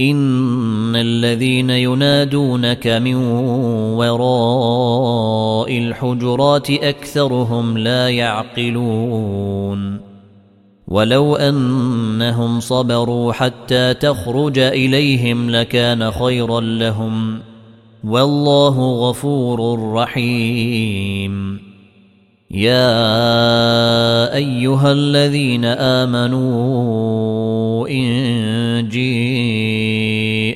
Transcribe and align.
إن 0.00 0.96
الذين 0.96 1.70
ينادونك 1.70 2.86
من 2.86 3.14
وراء 3.94 5.78
الحجرات 5.78 6.70
أكثرهم 6.70 7.78
لا 7.78 8.08
يعقلون 8.08 10.00
ولو 10.88 11.36
أنهم 11.36 12.60
صبروا 12.60 13.32
حتى 13.32 13.94
تخرج 13.94 14.58
إليهم 14.58 15.50
لكان 15.50 16.10
خيرا 16.10 16.60
لهم 16.60 17.38
والله 18.04 19.08
غفور 19.08 19.92
رحيم 19.92 21.60
يا 22.50 24.34
أيها 24.34 24.92
الذين 24.92 25.64
آمنوا 25.64 27.08
إن 27.88 28.88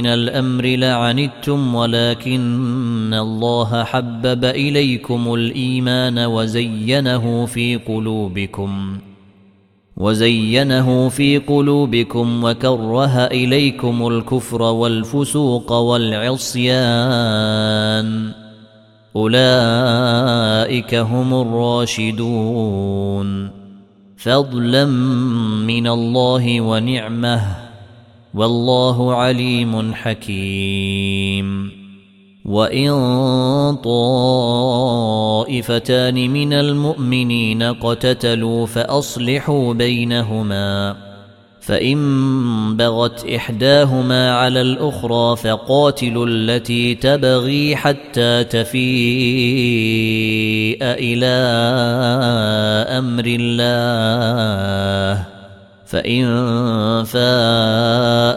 الأمر 0.00 0.76
لعنتم 0.76 1.74
ولكن 1.74 3.14
الله 3.14 3.84
حبب 3.84 4.44
إليكم 4.44 5.34
الإيمان 5.34 6.18
وزينه 6.18 7.46
في 7.46 7.76
قلوبكم 7.76 8.98
وزينه 9.96 11.08
في 11.08 11.38
قلوبكم 11.38 12.44
وكره 12.44 13.24
إليكم 13.24 14.06
الكفر 14.06 14.62
والفسوق 14.62 15.72
والعصيان. 15.72 16.72
أولئك 19.16 20.94
هم 20.94 21.34
الراشدون. 21.34 23.50
فضلا 24.16 24.84
من 25.66 25.86
الله 25.86 26.60
ونعمة. 26.60 27.71
والله 28.34 29.14
عليم 29.14 29.94
حكيم. 29.94 31.70
وإن 32.44 32.90
طائفتان 35.44 36.30
من 36.30 36.52
المؤمنين 36.52 37.62
اقتتلوا 37.62 38.66
فأصلحوا 38.66 39.74
بينهما 39.74 40.96
فإن 41.60 42.76
بغت 42.76 43.26
إحداهما 43.26 44.34
على 44.34 44.60
الأخرى 44.60 45.36
فقاتلوا 45.36 46.26
التي 46.26 46.94
تبغي 46.94 47.76
حتى 47.76 48.44
تفيء 48.44 48.82
إلى 50.82 51.26
أمر 52.98 53.24
الله. 53.26 55.26
فإن 55.92 56.24
فاءت 57.04 58.01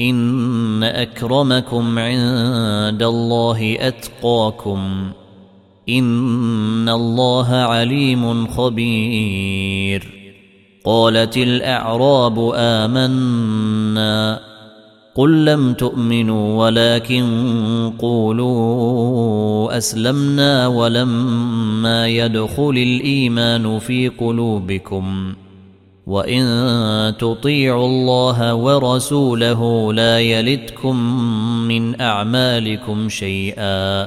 ان 0.00 0.82
اكرمكم 0.82 1.98
عند 1.98 3.02
الله 3.02 3.76
اتقاكم 3.80 5.10
ان 5.88 6.88
الله 6.88 7.48
عليم 7.54 8.46
خبير 8.46 10.06
قالت 10.84 11.36
الاعراب 11.36 12.52
امنا 12.54 14.40
قل 15.14 15.44
لم 15.44 15.74
تؤمنوا 15.74 16.64
ولكن 16.64 17.26
قولوا 17.98 19.76
اسلمنا 19.78 20.66
ولما 20.66 22.08
يدخل 22.08 22.70
الايمان 22.70 23.78
في 23.78 24.08
قلوبكم 24.08 25.34
وان 26.06 27.14
تطيعوا 27.18 27.86
الله 27.86 28.54
ورسوله 28.54 29.92
لا 29.92 30.20
يلتكم 30.20 30.96
من 31.68 32.00
اعمالكم 32.00 33.08
شيئا 33.08 34.02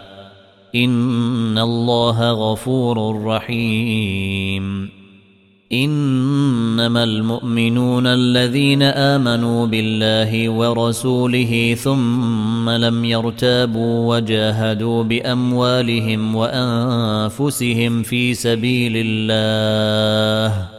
ان 0.75 1.57
الله 1.57 2.31
غفور 2.31 3.25
رحيم 3.25 4.89
انما 5.71 7.03
المؤمنون 7.03 8.07
الذين 8.07 8.83
امنوا 8.83 9.67
بالله 9.67 10.49
ورسوله 10.49 11.77
ثم 11.83 12.69
لم 12.69 13.05
يرتابوا 13.05 14.15
وجاهدوا 14.15 15.03
باموالهم 15.03 16.35
وانفسهم 16.35 18.03
في 18.03 18.33
سبيل 18.33 18.93
الله 18.95 20.78